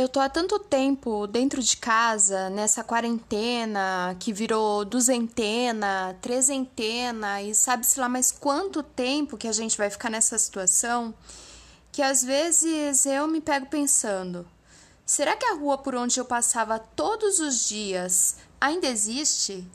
[0.00, 7.54] Eu tô há tanto tempo dentro de casa, nessa quarentena que virou duzentena, trezentena e
[7.54, 11.12] sabe-se lá mais quanto tempo que a gente vai ficar nessa situação,
[11.92, 14.48] que às vezes eu me pego pensando:
[15.04, 19.68] será que a rua por onde eu passava todos os dias ainda existe?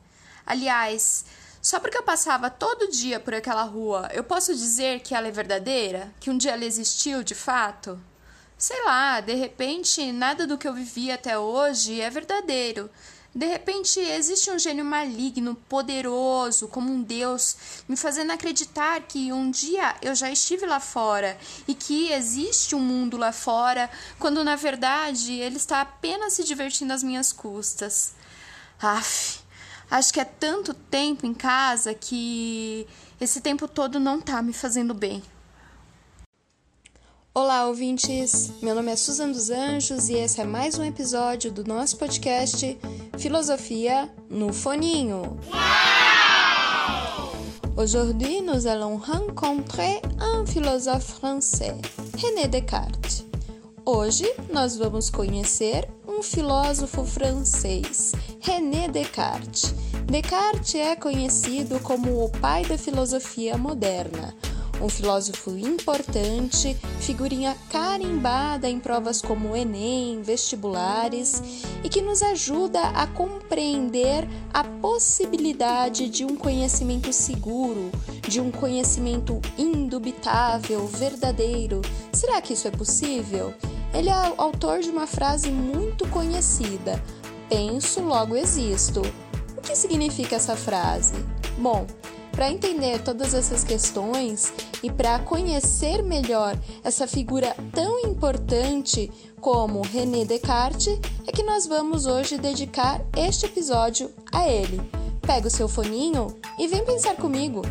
[0.43, 1.23] Aliás,
[1.61, 5.31] só porque eu passava todo dia por aquela rua, eu posso dizer que ela é
[5.31, 6.11] verdadeira?
[6.19, 8.01] Que um dia ela existiu de fato?
[8.57, 12.89] Sei lá, de repente nada do que eu vivi até hoje é verdadeiro.
[13.35, 19.51] De repente existe um gênio maligno, poderoso, como um Deus, me fazendo acreditar que um
[19.51, 24.55] dia eu já estive lá fora e que existe um mundo lá fora, quando na
[24.55, 28.13] verdade ele está apenas se divertindo às minhas custas.
[28.81, 29.41] Aff,
[29.91, 32.87] acho que é tanto tempo em casa que
[33.19, 35.21] esse tempo todo não tá me fazendo bem.
[37.37, 38.49] Olá, ouvintes!
[38.61, 42.77] Meu nome é Suzana dos Anjos e esse é mais um episódio do nosso podcast
[43.17, 45.37] Filosofia no Foninho.
[47.75, 51.75] Aujourd'hui, nous allons rencontrer un philosophe français,
[52.17, 53.25] René Descartes.
[53.85, 59.75] Hoje, nós vamos conhecer um filósofo francês, René Descartes.
[60.05, 64.33] Descartes é conhecido como o pai da filosofia moderna
[64.81, 71.41] um filósofo importante, figurinha carimbada em provas como Enem, vestibulares
[71.83, 77.91] e que nos ajuda a compreender a possibilidade de um conhecimento seguro,
[78.27, 81.81] de um conhecimento indubitável, verdadeiro.
[82.11, 83.53] Será que isso é possível?
[83.93, 87.01] Ele é autor de uma frase muito conhecida:
[87.49, 89.01] Penso, logo existo.
[89.57, 91.13] O que significa essa frase?
[91.57, 91.87] Bom,
[92.35, 100.25] para entender todas essas questões e para conhecer melhor essa figura tão importante como René
[100.25, 104.81] Descartes, é que nós vamos hoje dedicar este episódio a ele.
[105.21, 106.27] Pega o seu foninho
[106.59, 107.61] e vem pensar comigo.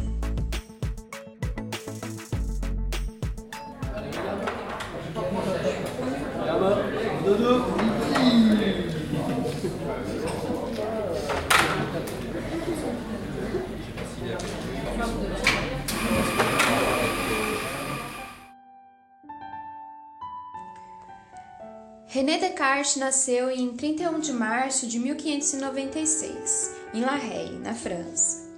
[22.15, 28.49] René Descartes nasceu em 31 de março de 1596, em La Haye, na França.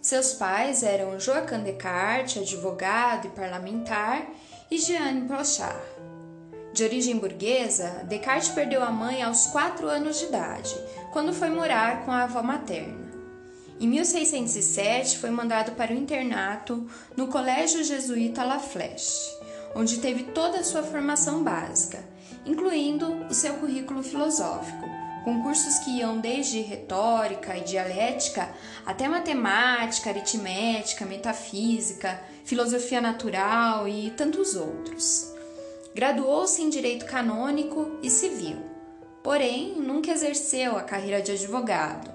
[0.00, 4.30] Seus pais eram Joachim Descartes, advogado e parlamentar,
[4.70, 5.76] e Jeanne Blanchard.
[6.72, 10.72] De origem burguesa, Descartes perdeu a mãe aos 4 anos de idade,
[11.12, 13.10] quando foi morar com a avó materna.
[13.80, 19.28] Em 1607, foi mandado para o internato no Colégio Jesuíta La Flèche,
[19.74, 22.08] onde teve toda a sua formação básica
[22.44, 24.88] incluindo o seu currículo filosófico,
[25.24, 28.48] com cursos que iam desde retórica e dialética
[28.86, 35.32] até matemática, aritmética, metafísica, filosofia natural e tantos outros.
[35.94, 38.56] Graduou-se em direito canônico e civil,
[39.22, 42.10] porém nunca exerceu a carreira de advogado.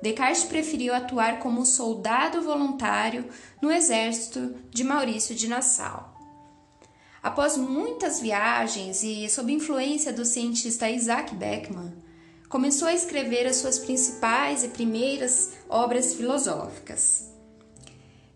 [0.00, 3.26] Descartes preferiu atuar como soldado voluntário
[3.60, 6.15] no exército de Maurício de Nassau.
[7.26, 11.92] Após muitas viagens e sob influência do cientista Isaac Beckman,
[12.48, 17.28] começou a escrever as suas principais e primeiras obras filosóficas.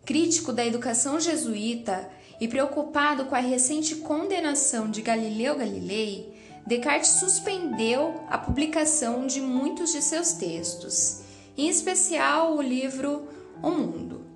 [0.05, 6.35] Crítico da educação jesuíta e preocupado com a recente condenação de Galileu Galilei,
[6.67, 11.21] Descartes suspendeu a publicação de muitos de seus textos,
[11.57, 13.29] em especial o livro
[13.63, 14.27] O Mundo.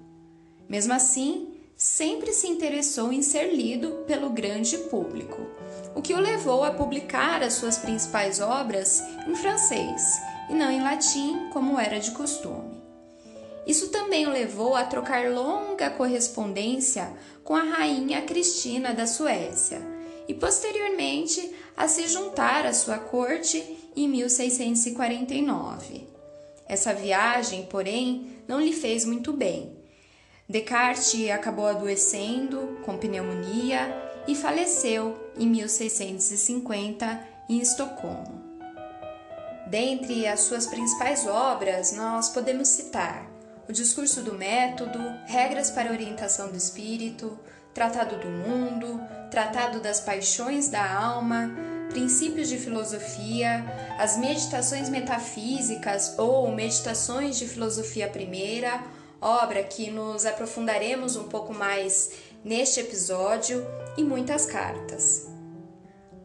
[0.68, 1.53] Mesmo assim,
[1.84, 5.46] sempre se interessou em ser lido pelo grande público,
[5.94, 10.18] o que o levou a publicar as suas principais obras em francês
[10.48, 12.82] e não em latim, como era de costume.
[13.66, 17.12] Isso também o levou a trocar longa correspondência
[17.44, 19.82] com a rainha Cristina da Suécia
[20.26, 23.62] e posteriormente a se juntar à sua corte
[23.94, 26.08] em 1649.
[26.66, 29.83] Essa viagem, porém, não lhe fez muito bem
[30.46, 38.44] Descartes acabou adoecendo com pneumonia e faleceu em 1650 em Estocolmo.
[39.66, 43.26] Dentre as suas principais obras, nós podemos citar
[43.66, 47.38] O Discurso do Método, Regras para a Orientação do Espírito,
[47.72, 49.00] Tratado do Mundo,
[49.30, 51.50] Tratado das Paixões da Alma,
[51.88, 53.64] Princípios de Filosofia,
[53.98, 58.82] as Meditações Metafísicas ou Meditações de Filosofia Primeira
[59.24, 62.12] obra que nos aprofundaremos um pouco mais
[62.44, 63.66] neste episódio
[63.96, 65.26] e muitas cartas.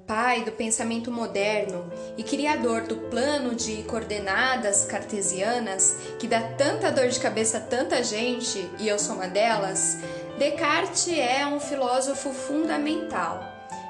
[0.05, 7.07] pai do pensamento moderno e criador do plano de coordenadas cartesianas que dá tanta dor
[7.09, 9.99] de cabeça a tanta gente, e eu sou uma delas,
[10.39, 13.43] Descartes é um filósofo fundamental.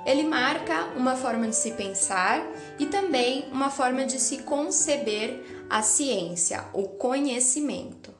[0.05, 2.45] Ele marca uma forma de se pensar
[2.77, 8.18] e também uma forma de se conceber a ciência, o conhecimento.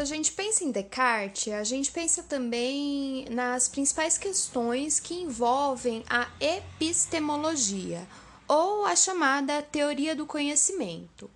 [0.00, 6.26] A gente pensa em Descartes, a gente pensa também nas principais questões que envolvem a
[6.40, 8.06] epistemologia,
[8.48, 11.30] ou a chamada teoria do conhecimento.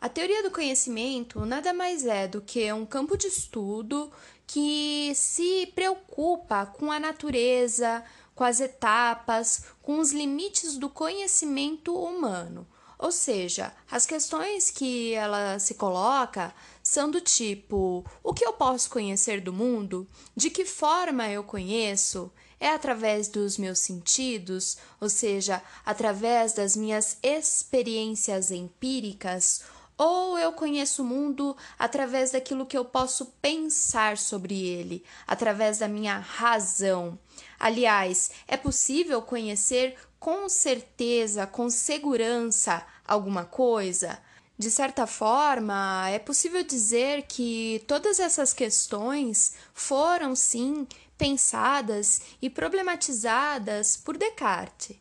[0.00, 4.10] A teoria do conhecimento nada mais é do que um campo de estudo
[4.46, 8.02] que se preocupa com a natureza,
[8.34, 12.66] com as etapas, com os limites do conhecimento humano.
[12.98, 16.54] Ou seja, as questões que ela se coloca
[16.86, 20.08] são do tipo: o que eu posso conhecer do mundo?
[20.36, 22.30] De que forma eu conheço?
[22.60, 29.64] É através dos meus sentidos, ou seja, através das minhas experiências empíricas,
[29.98, 35.88] ou eu conheço o mundo através daquilo que eu posso pensar sobre ele, através da
[35.88, 37.18] minha razão.
[37.58, 44.20] Aliás, é possível conhecer com certeza, com segurança, alguma coisa?
[44.58, 50.86] De certa forma, é possível dizer que todas essas questões foram, sim,
[51.18, 54.96] pensadas e problematizadas por Descartes.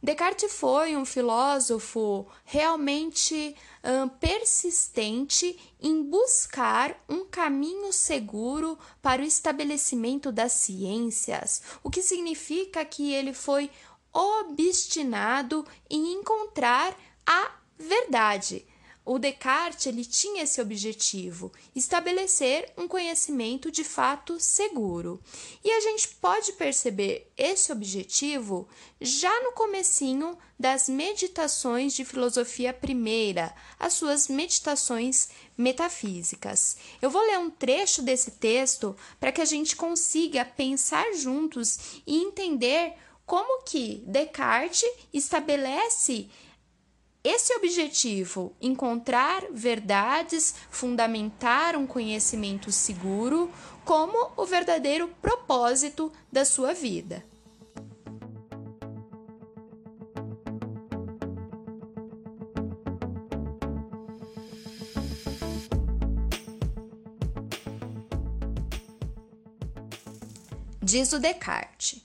[0.00, 10.30] Descartes foi um filósofo realmente hum, persistente em buscar um caminho seguro para o estabelecimento
[10.30, 13.70] das ciências, o que significa que ele foi
[14.12, 16.96] obstinado em encontrar
[17.26, 18.67] a verdade.
[19.10, 25.18] O Descartes ele tinha esse objetivo, estabelecer um conhecimento de fato seguro.
[25.64, 28.68] E a gente pode perceber esse objetivo
[29.00, 36.76] já no comecinho das meditações de filosofia primeira, as suas meditações metafísicas.
[37.00, 42.18] Eu vou ler um trecho desse texto para que a gente consiga pensar juntos e
[42.18, 42.92] entender
[43.24, 44.84] como que Descartes
[45.14, 46.28] estabelece
[47.22, 53.50] esse objetivo, encontrar verdades, fundamentar um conhecimento seguro,
[53.84, 57.24] como o verdadeiro propósito da sua vida.
[70.80, 72.00] Diz o Descartes: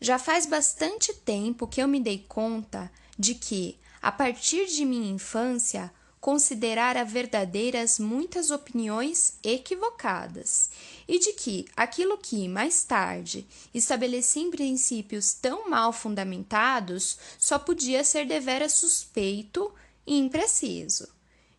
[0.00, 5.10] Já faz bastante tempo que eu me dei conta de que a partir de minha
[5.10, 5.90] infância,
[6.20, 10.70] considerara verdadeiras muitas opiniões equivocadas,
[11.08, 18.04] e de que aquilo que, mais tarde, estabeleci em princípios tão mal fundamentados só podia
[18.04, 19.72] ser deveras suspeito
[20.06, 21.08] e impreciso,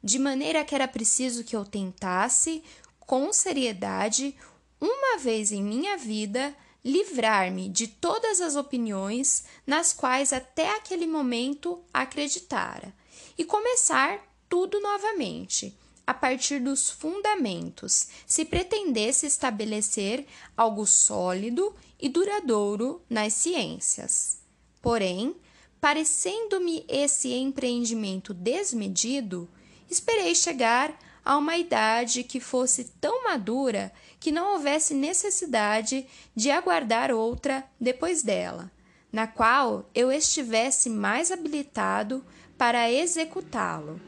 [0.04, 2.64] de maneira que era preciso que eu tentasse,
[3.00, 4.38] com seriedade,
[4.80, 11.84] uma vez em minha vida, livrar-me de todas as opiniões nas quais até aquele momento
[11.92, 12.94] acreditara
[13.36, 15.76] e começar tudo novamente,
[16.06, 24.38] a partir dos fundamentos, se pretendesse estabelecer algo sólido e duradouro nas ciências.
[24.80, 25.36] Porém,
[25.82, 29.50] parecendo-me esse empreendimento desmedido,
[29.90, 33.92] esperei chegar a uma idade que fosse tão madura
[34.26, 36.04] que não houvesse necessidade
[36.36, 38.72] de aguardar outra depois dela,
[39.12, 42.26] na qual eu estivesse mais habilitado
[42.58, 44.02] para executá-lo.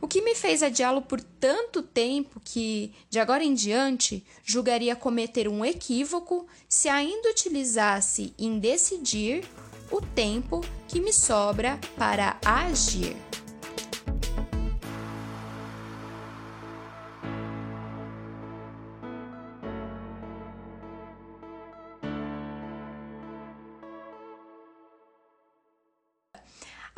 [0.00, 5.48] O que me fez adiá-lo por tanto tempo que, de agora em diante, julgaria cometer
[5.48, 9.44] um equívoco se ainda utilizasse em decidir
[9.90, 13.16] o tempo que me sobra para agir.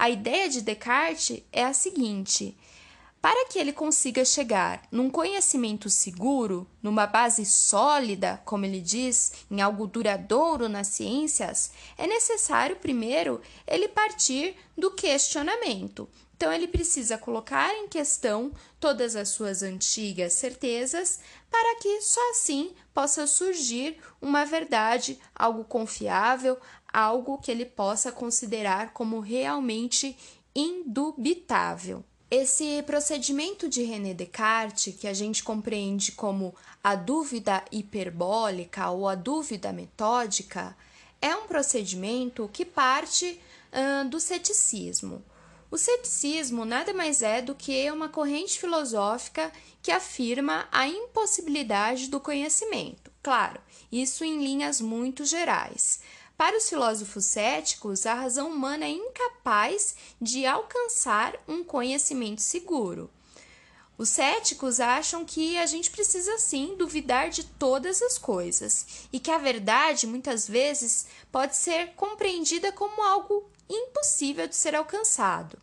[0.06, 2.56] A ideia de Descartes é a seguinte:
[3.20, 9.60] para que ele consiga chegar num conhecimento seguro, numa base sólida, como ele diz, em
[9.60, 17.74] algo duradouro nas ciências, é necessário primeiro ele partir do questionamento, Então, ele precisa colocar
[17.74, 21.18] em questão todas as suas antigas certezas
[21.50, 26.58] para que só assim possa surgir uma verdade, algo confiável,
[26.92, 30.16] algo que ele possa considerar como realmente
[30.54, 32.04] indubitável.
[32.30, 39.14] Esse procedimento de René Descartes, que a gente compreende como a dúvida hiperbólica ou a
[39.14, 40.76] dúvida metódica,
[41.22, 43.40] é um procedimento que parte
[43.72, 45.22] uh, do ceticismo.
[45.70, 49.52] O ceticismo nada mais é do que uma corrente filosófica
[49.82, 53.10] que afirma a impossibilidade do conhecimento.
[53.22, 56.00] Claro, isso em linhas muito gerais.
[56.36, 63.10] Para os filósofos céticos, a razão humana é incapaz de alcançar um conhecimento seguro.
[63.96, 69.30] Os céticos acham que a gente precisa sim duvidar de todas as coisas e que
[69.30, 75.58] a verdade muitas vezes pode ser compreendida como algo impossível de ser alcançado.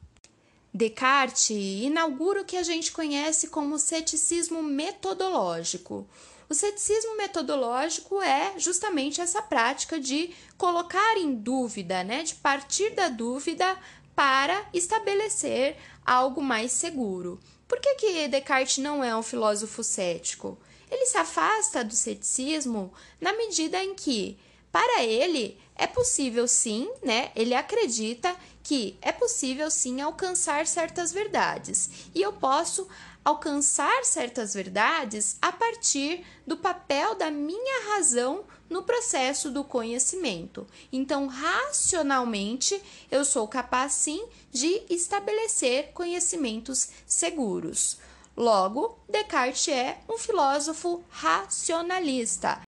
[0.73, 6.07] Descartes inaugura o que a gente conhece como ceticismo metodológico.
[6.50, 13.09] O ceticismo metodológico é justamente essa prática de colocar em dúvida, né, de partir da
[13.09, 13.77] dúvida
[14.15, 17.39] para estabelecer algo mais seguro.
[17.67, 20.57] Por que, que Descartes não é um filósofo cético?
[20.91, 24.38] Ele se afasta do ceticismo na medida em que,
[24.71, 27.31] para ele, é possível sim, né?
[27.35, 32.10] Ele acredita que é possível sim alcançar certas verdades.
[32.15, 32.88] E eu posso
[33.24, 40.65] alcançar certas verdades a partir do papel da minha razão no processo do conhecimento.
[40.91, 47.98] Então, racionalmente, eu sou capaz sim de estabelecer conhecimentos seguros.
[48.36, 52.62] Logo, Descartes é um filósofo racionalista.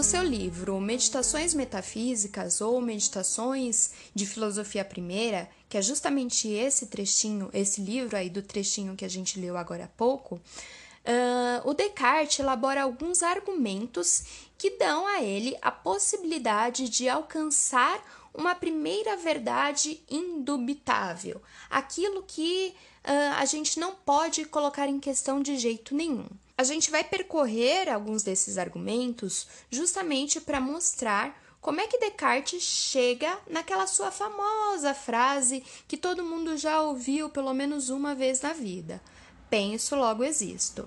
[0.00, 7.50] No seu livro Meditações Metafísicas ou Meditações de Filosofia Primeira, que é justamente esse trechinho,
[7.52, 12.38] esse livro aí do trechinho que a gente leu agora há pouco, uh, o Descartes
[12.38, 14.24] elabora alguns argumentos
[14.56, 18.02] que dão a ele a possibilidade de alcançar
[18.32, 25.58] uma primeira verdade indubitável, aquilo que uh, a gente não pode colocar em questão de
[25.58, 26.24] jeito nenhum.
[26.60, 33.38] A gente vai percorrer alguns desses argumentos justamente para mostrar como é que Descartes chega
[33.48, 39.00] naquela sua famosa frase que todo mundo já ouviu pelo menos uma vez na vida:
[39.48, 40.86] penso, logo existo.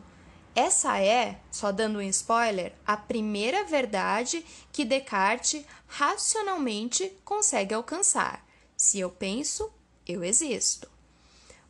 [0.54, 8.46] Essa é, só dando um spoiler, a primeira verdade que Descartes racionalmente consegue alcançar.
[8.78, 9.74] Se eu penso,
[10.06, 10.88] eu existo.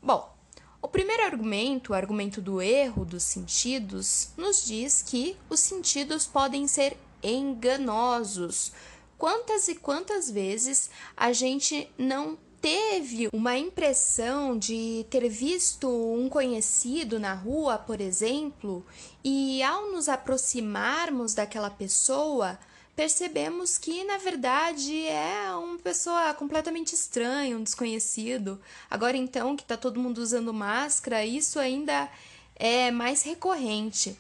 [0.02, 0.33] Bom,
[0.84, 6.68] o primeiro argumento, o argumento do erro dos sentidos, nos diz que os sentidos podem
[6.68, 8.74] ser enganosos.
[9.18, 17.18] Quantas e quantas vezes a gente não teve uma impressão de ter visto um conhecido
[17.18, 18.86] na rua, por exemplo,
[19.24, 22.60] e ao nos aproximarmos daquela pessoa,
[22.96, 28.60] percebemos que na verdade é uma pessoa completamente estranha, um desconhecido.
[28.90, 32.10] Agora então que está todo mundo usando máscara, isso ainda
[32.56, 34.18] é mais recorrente.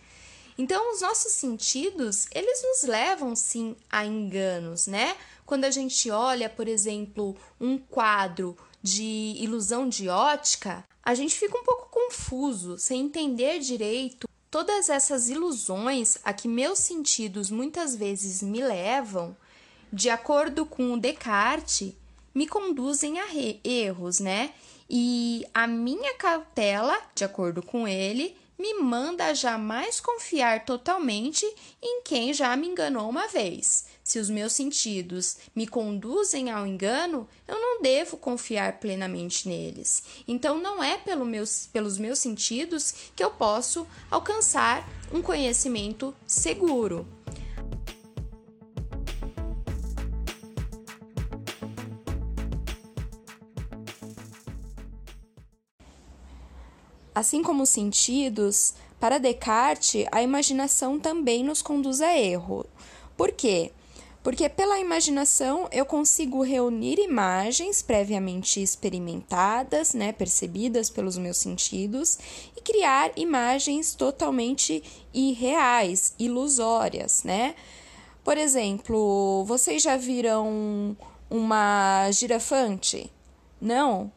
[0.57, 5.15] Então os nossos sentidos, eles nos levam sim a enganos, né?
[5.45, 11.57] Quando a gente olha, por exemplo, um quadro de ilusão de ótica, a gente fica
[11.57, 18.43] um pouco confuso, sem entender direito Todas essas ilusões a que meus sentidos muitas vezes
[18.43, 19.35] me levam,
[19.91, 21.93] de acordo com o Descartes,
[22.35, 23.25] me conduzem a
[23.63, 24.53] erros, né?
[24.87, 31.43] E a minha cautela, de acordo com ele, me manda jamais confiar totalmente
[31.81, 33.87] em quem já me enganou uma vez.
[34.03, 40.03] Se os meus sentidos me conduzem ao engano, eu não devo confiar plenamente neles.
[40.27, 47.07] Então, não é pelo meus, pelos meus sentidos que eu posso alcançar um conhecimento seguro.
[57.15, 62.65] Assim como os sentidos, para Descartes, a imaginação também nos conduz a erro.
[63.15, 63.71] Por quê?
[64.23, 72.17] Porque pela imaginação eu consigo reunir imagens previamente experimentadas, né, percebidas pelos meus sentidos,
[72.55, 74.81] e criar imagens totalmente
[75.13, 77.53] irreais, ilusórias, né?
[78.23, 80.95] Por exemplo, vocês já viram
[81.29, 83.11] uma girafante?
[83.59, 84.09] Não,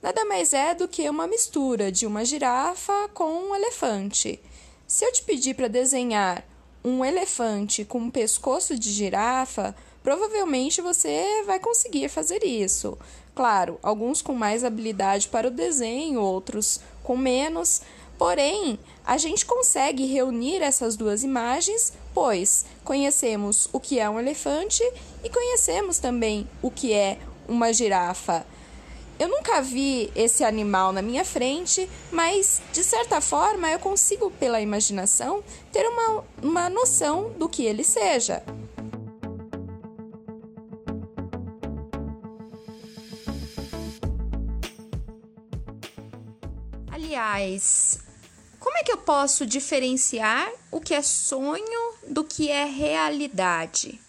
[0.00, 4.40] nada mais é do que uma mistura de uma girafa com um elefante.
[4.86, 6.49] Se eu te pedir para desenhar
[6.84, 12.98] um elefante com um pescoço de girafa, provavelmente você vai conseguir fazer isso.
[13.34, 17.82] Claro, alguns com mais habilidade para o desenho, outros com menos.
[18.18, 24.82] Porém, a gente consegue reunir essas duas imagens, pois conhecemos o que é um elefante
[25.24, 27.18] e conhecemos também o que é
[27.48, 28.44] uma girafa.
[29.20, 34.62] Eu nunca vi esse animal na minha frente, mas de certa forma eu consigo, pela
[34.62, 38.42] imaginação, ter uma, uma noção do que ele seja.
[46.90, 47.98] Aliás,
[48.58, 54.00] como é que eu posso diferenciar o que é sonho do que é realidade?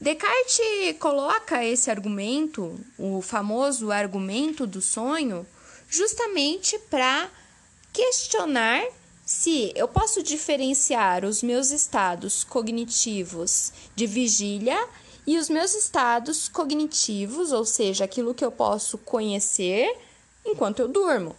[0.00, 5.44] Descartes coloca esse argumento, o famoso argumento do sonho,
[5.88, 7.28] justamente para
[7.92, 8.84] questionar
[9.26, 14.88] se eu posso diferenciar os meus estados cognitivos de vigília
[15.26, 19.94] e os meus estados cognitivos, ou seja, aquilo que eu posso conhecer
[20.46, 21.34] enquanto eu durmo.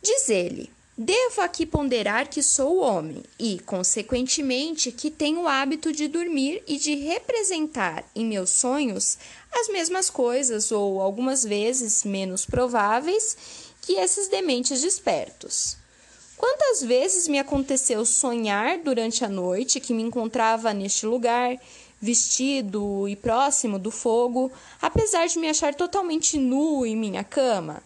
[0.00, 6.06] Diz ele: Devo aqui ponderar que sou homem e, consequentemente, que tenho o hábito de
[6.06, 9.16] dormir e de representar em meus sonhos
[9.50, 13.36] as mesmas coisas ou algumas vezes menos prováveis
[13.80, 15.78] que esses dementes despertos.
[16.36, 21.56] Quantas vezes me aconteceu sonhar durante a noite que me encontrava neste lugar,
[22.02, 27.82] vestido e próximo do fogo, apesar de me achar totalmente nu em minha cama?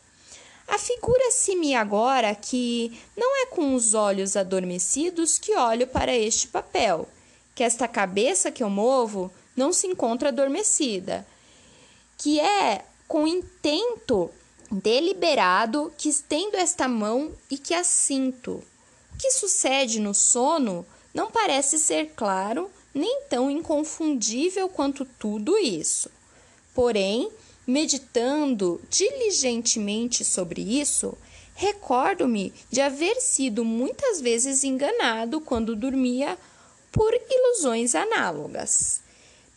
[0.68, 7.08] Afigura-se-me agora que não é com os olhos adormecidos que olho para este papel,
[7.54, 11.26] que esta cabeça que eu movo não se encontra adormecida,
[12.18, 14.30] que é com intento
[14.70, 18.62] deliberado que estendo esta mão e que a sinto.
[19.14, 26.10] O que sucede no sono não parece ser claro nem tão inconfundível quanto tudo isso.
[26.74, 27.30] Porém,
[27.66, 31.18] Meditando diligentemente sobre isso,
[31.56, 36.38] recordo-me de haver sido muitas vezes enganado quando dormia
[36.92, 39.00] por ilusões análogas.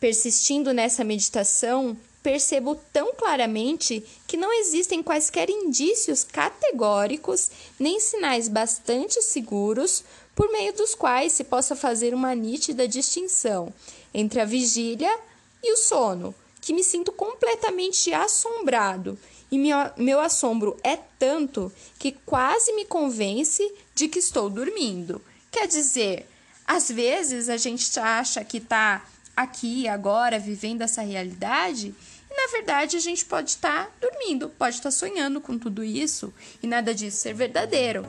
[0.00, 9.22] Persistindo nessa meditação, percebo tão claramente que não existem quaisquer indícios categóricos nem sinais bastante
[9.22, 10.02] seguros
[10.34, 13.72] por meio dos quais se possa fazer uma nítida distinção
[14.12, 15.16] entre a vigília
[15.62, 16.34] e o sono,
[16.70, 19.18] que me sinto completamente assombrado.
[19.50, 25.20] E meu, meu assombro é tanto que quase me convence de que estou dormindo.
[25.50, 26.28] Quer dizer,
[26.64, 29.04] às vezes a gente acha que está
[29.36, 31.92] aqui, agora, vivendo essa realidade,
[32.30, 35.82] e na verdade a gente pode estar tá dormindo, pode estar tá sonhando com tudo
[35.82, 38.06] isso e nada disso ser verdadeiro.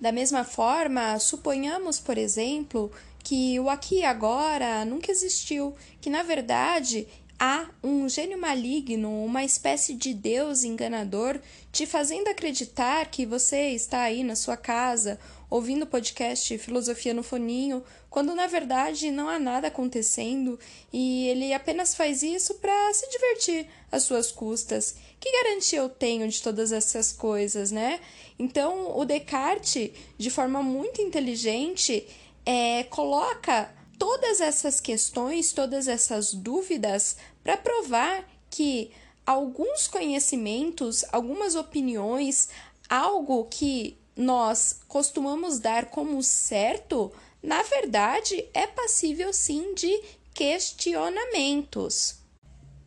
[0.00, 2.90] Da mesma forma, suponhamos, por exemplo,
[3.22, 7.06] que o aqui e agora nunca existiu, que na verdade
[7.38, 11.38] há um gênio maligno, uma espécie de Deus enganador,
[11.72, 15.18] te fazendo acreditar que você está aí na sua casa
[15.50, 20.58] ouvindo o podcast Filosofia no Foninho, quando na verdade não há nada acontecendo
[20.92, 24.94] e ele apenas faz isso para se divertir às suas custas.
[25.20, 28.00] Que garantia eu tenho de todas essas coisas, né?
[28.38, 32.08] Então, o Descartes, de forma muito inteligente,
[32.46, 38.90] é, coloca todas essas questões, todas essas dúvidas para provar que
[39.26, 42.48] alguns conhecimentos, algumas opiniões,
[42.88, 50.02] algo que nós costumamos dar como certo, na verdade é passível sim de
[50.34, 52.16] questionamentos.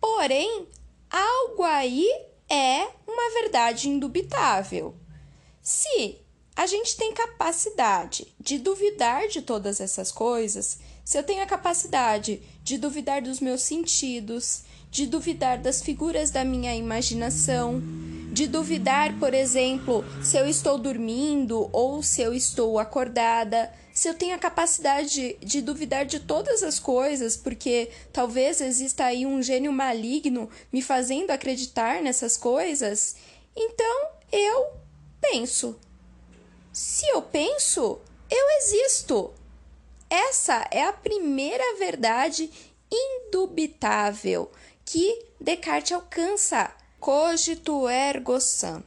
[0.02, 0.68] Porém,
[1.14, 2.10] algo aí
[2.50, 4.96] é uma verdade indubitável.
[5.62, 6.20] Se
[6.56, 12.42] a gente tem capacidade de duvidar de todas essas coisas, se eu tenho a capacidade
[12.64, 17.82] de duvidar dos meus sentidos, de duvidar das figuras da minha imaginação,
[18.32, 24.14] de duvidar, por exemplo, se eu estou dormindo ou se eu estou acordada, se eu
[24.14, 29.74] tenho a capacidade de, duvidar de todas as coisas, porque talvez exista aí um gênio
[29.74, 33.16] maligno me fazendo acreditar nessas coisas,
[33.56, 34.74] então eu
[35.20, 35.76] penso.
[36.72, 39.32] Se eu penso, eu existo.
[40.08, 42.48] Essa é a primeira verdade
[42.92, 44.52] indubitável
[44.86, 48.82] que Descartes alcança cogito ergo sum.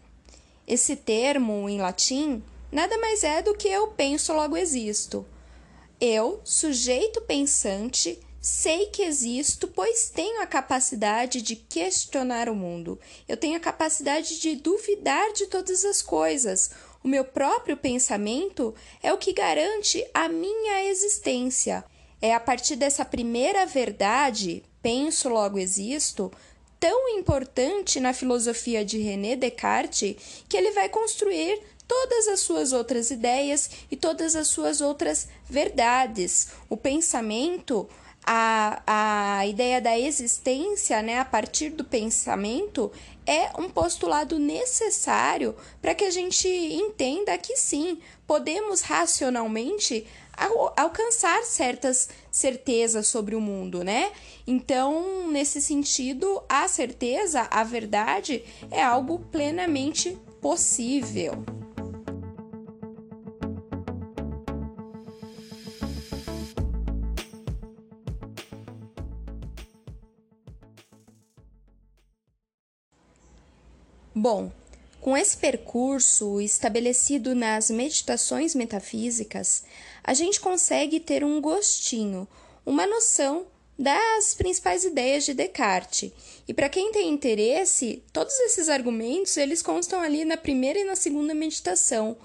[0.67, 5.27] Esse termo, em latim, nada mais é do que eu penso, logo existo.
[6.01, 12.99] Eu, sujeito pensante, sei que existo, pois tenho a capacidade de questionar o mundo.
[13.29, 16.71] Eu tenho a capacidade de duvidar de todas as coisas.
[17.05, 21.85] O meu próprio pensamento é o que garante a minha existência.
[22.27, 26.29] É a partir dessa primeira verdade, penso, logo existo,
[26.81, 30.17] tão importante na filosofia de René Descartes
[30.49, 36.49] que ele vai construir todas as suas outras ideias e todas as suas outras verdades.
[36.69, 37.89] O pensamento,
[38.27, 38.83] a,
[39.39, 42.91] a ideia da existência, né, a partir do pensamento,
[43.25, 50.05] é um postulado necessário para que a gente entenda que sim, podemos racionalmente
[50.77, 54.13] alcançar certas certezas sobre o mundo, né?
[54.47, 61.45] Então, nesse sentido, a certeza, a verdade é algo plenamente possível.
[74.19, 74.51] Bom,
[74.99, 79.63] com esse percurso estabelecido nas meditações metafísicas,
[80.07, 82.29] a gente consegue ter um gostinho,
[82.65, 86.13] uma noção das principais ideias de Descartes.
[86.47, 90.95] E para quem tem interesse, todos esses argumentos eles constam ali na primeira e na
[90.95, 92.17] segunda meditação,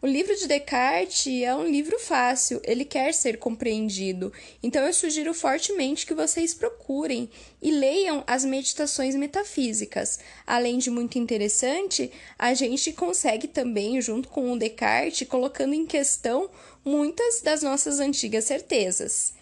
[0.00, 4.32] o livro de Descartes é um livro fácil, ele quer ser compreendido.
[4.62, 7.28] Então eu sugiro fortemente que vocês procurem
[7.60, 10.20] e leiam as meditações metafísicas.
[10.46, 16.48] Além de muito interessante, a gente consegue também, junto com o Descartes, colocando em questão
[16.88, 19.34] muitas das nossas antigas certezas.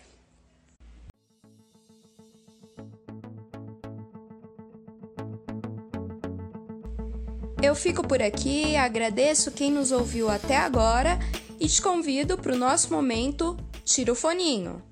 [7.63, 11.19] Eu fico por aqui, agradeço quem nos ouviu até agora
[11.59, 14.83] e te convido para o nosso momento Tira o Foninho.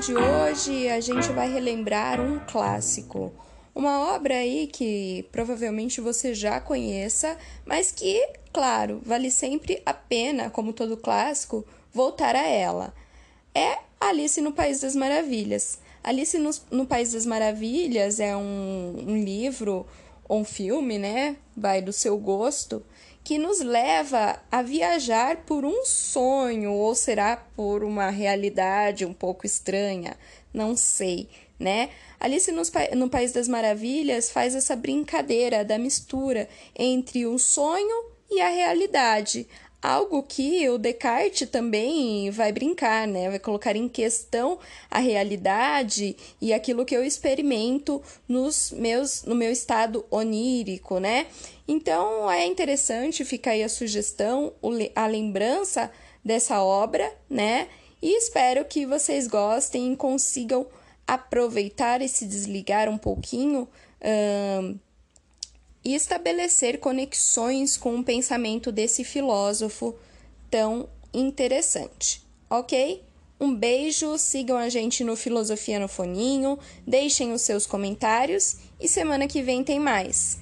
[0.00, 3.32] De hoje, a gente vai relembrar um clássico.
[3.74, 10.50] Uma obra aí que provavelmente você já conheça, mas que, claro, vale sempre a pena,
[10.50, 12.92] como todo clássico, voltar a ela.
[13.54, 15.78] É Alice no País das Maravilhas.
[16.04, 19.86] Alice no, no País das Maravilhas é um, um livro
[20.28, 21.36] ou um filme, né?
[21.56, 22.84] Vai do seu gosto
[23.26, 29.44] que nos leva a viajar por um sonho ou será por uma realidade um pouco
[29.44, 30.16] estranha,
[30.54, 31.90] não sei, né?
[32.20, 32.52] Alice
[32.94, 39.48] no País das Maravilhas faz essa brincadeira da mistura entre o sonho e a realidade,
[39.80, 43.28] algo que o Descartes também vai brincar, né?
[43.30, 44.58] Vai colocar em questão
[44.90, 51.26] a realidade e aquilo que eu experimento nos meus no meu estado onírico, né?
[51.68, 54.52] Então é interessante ficar aí a sugestão,
[54.94, 55.90] a lembrança
[56.24, 57.68] dessa obra, né?
[58.02, 60.66] E espero que vocês gostem e consigam
[61.06, 63.68] aproveitar e se desligar um pouquinho
[64.02, 64.78] um,
[65.86, 69.94] e estabelecer conexões com o pensamento desse filósofo
[70.50, 72.20] tão interessante,
[72.50, 73.04] ok?
[73.38, 79.28] Um beijo, sigam a gente no Filosofia no Foninho, deixem os seus comentários e semana
[79.28, 80.40] que vem tem mais.